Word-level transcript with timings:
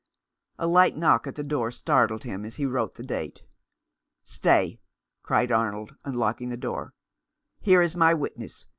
A 0.57 0.65
light 0.65 0.97
knock 0.97 1.27
at 1.27 1.35
the 1.35 1.43
door 1.43 1.69
startled 1.69 2.23
him 2.23 2.43
as 2.43 2.55
he 2.55 2.65
wrote 2.65 2.95
the 2.95 3.03
date." 3.03 3.43
Stay," 4.23 4.79
cried 5.21 5.51
Arnold, 5.51 5.95
unlocking 6.03 6.49
the 6.49 6.57
door." 6.57 6.95
Here 7.61 7.83
is 7.83 7.95
my 7.95 8.15
witness. 8.15 8.65